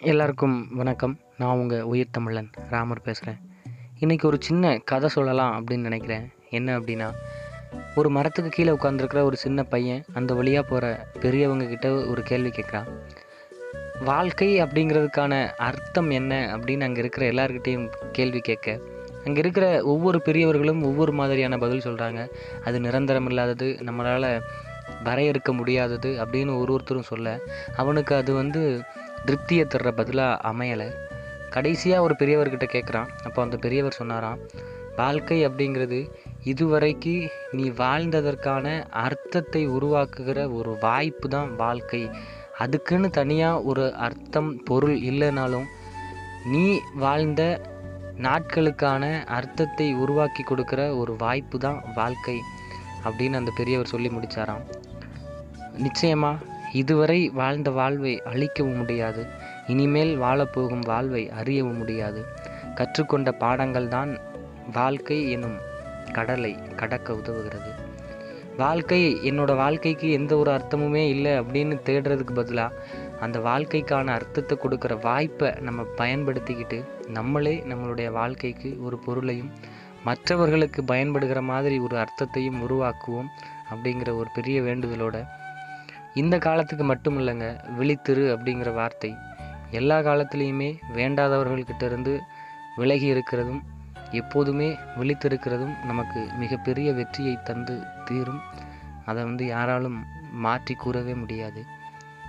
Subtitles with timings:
[0.00, 1.18] எல்லாருக்கும் வணக்கம்.
[1.38, 3.38] நான் உங்கள் உயிர் தமிழன் ராமர் பேசுகிறேன்
[4.00, 6.32] இன்றைக்கி ஒரு சின்ன கதை சொல்லலாம் அப்படின்னு நினைக்கிறேன்.
[6.50, 7.10] என்ன அப்படின்னா
[7.94, 12.88] ஒரு மரத்துக்கு கீழே உட்காந்துருக்கிற ஒரு சின்ன பையன் அந்த வழியாக போகிற பெரியவங்க கிட்ட ஒரு கேள்வி கேட்குறான்.
[14.04, 16.56] வாழ்க்கை அப்படிங்கிறதுக்கான அர்த்தம் என்ன?
[16.56, 18.80] அப்படின்னு அங்கே இருக்கிற எல்லார்கிட்டேயும் கேள்வி கேட்க
[19.24, 22.28] அங்கே இருக்கிற ஒவ்வொரு பெரியவர்களும் ஒவ்வொரு மாதிரியான பதில் சொல்கிறாங்க
[22.64, 24.40] அது நிரந்தரம் இல்லாதது நம்மளால்
[25.04, 27.40] வரையறுக்க முடியாதது அப்படின்னு ஒரு ஒருத்தரும் சொல்ல
[27.76, 28.82] அவனுக்கு அது வந்து
[29.26, 30.88] திருப்தியை தர்ற பதிலாக அமையலை.
[31.50, 34.40] கடைசியாக ஒரு பெரியவர்கிட்ட கேட்குறான் அப்போ அந்த பெரியவர் சொன்னாராம்
[34.96, 35.98] வாழ்க்கை அப்படிங்கிறது
[36.44, 37.14] இதுவரைக்கு
[37.52, 38.66] நீ வாழ்ந்ததற்கான
[39.04, 42.10] அர்த்தத்தை உருவாக்குகிற ஒரு வாய்ப்பு தான் வாழ்க்கை.
[42.58, 45.68] அதுக்குன்னு தனியாக ஒரு அர்த்தம் பொருள் இல்லைனாலும்
[46.44, 47.42] நீ வாழ்ந்த
[48.26, 52.36] நாட்களுக்கான அர்த்தத்தை உருவாக்கி கொடுக்குற ஒரு வாய்ப்பு தான் வாழ்க்கை.
[53.04, 54.64] அப்படின்னு அந்த பெரியவர் சொல்லி முடித்தாராம்
[55.76, 59.26] நிச்சயமாக இதுவரை வாழ்ந்த வாழ்வை அழிக்கவும் முடியாது.
[59.66, 62.24] இனிமேல் வாழப்போகும் வாழ்வை அறியவும் முடியாது.
[62.74, 64.18] கற்றுக்கொண்ட பாடங்கள் தான்
[64.72, 65.56] வாழ்க்கை எனும்
[66.12, 67.70] கடலை கடக்க உதவுகிறது.
[68.56, 72.74] வாழ்க்கை என்னோட வாழ்க்கைக்கு எந்த ஒரு அர்த்தமுமே இல்லை அப்படின்னு தேடுறதுக்கு பதிலாக
[73.20, 79.50] அந்த வாழ்க்கைக்கான அர்த்தத்தை கொடுக்குற வாய்ப்பை நம்ம பயன்படுத்திக்கிட்டு நம்மளே நம்மளுடைய வாழ்க்கைக்கு ஒரு பொருளையும்
[80.04, 83.26] மற்றவர்களுக்கு பயன்படுகிற மாதிரி ஒரு அர்த்தத்தையும் உருவாக்குவோம்
[83.70, 85.24] அப்படிங்கிற ஒரு பெரிய வேண்டுதலோட
[86.20, 87.46] இந்த காலத்துக்கு மட்டும் இல்லைங்க
[87.78, 89.10] விழித்திரு அப்படிங்கிற வார்த்தை.
[89.78, 92.12] எல்லா காலத்துலேயுமே வேண்டாதவர்கள்கிட்ட இருந்து
[92.80, 93.60] விலகி இருக்கிறதும்
[94.20, 94.68] எப்போதுமே
[95.00, 97.74] விழித்திருக்கிறதும் நமக்கு மிகப்பெரிய வெற்றியை தந்து
[98.08, 98.40] தீரும்.
[99.08, 99.98] அதை வந்து யாராலும்
[100.44, 101.60] மாற்றி கூறவே முடியாது.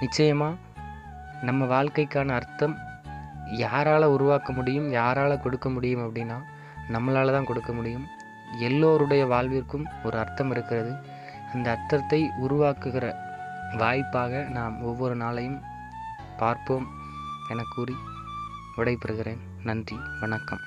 [0.00, 0.60] நிச்சயமாக
[1.48, 2.74] நம்ம வாழ்க்கைக்கான அர்த்தம்
[3.64, 6.38] யாரால் உருவாக்க முடியும் யாரால் கொடுக்க முடியும் அப்படின்னா
[6.94, 8.06] நம்மளால் தான் கொடுக்க முடியும்.
[8.68, 10.92] எல்லோருடைய வாழ்விற்கும் ஒரு அர்த்தம் இருக்கிறது.
[11.54, 13.06] அந்த அர்த்தத்தை உருவாக்குகிற
[13.76, 15.60] வாய்ப்பாக நாம் ஒவ்வொரு நாளையும்
[16.36, 16.86] பார்ப்போம்
[17.48, 17.96] என கூறி
[18.76, 19.38] விடைபெறுகிறேன்.
[19.62, 20.60] நன்றி வணக்கம்.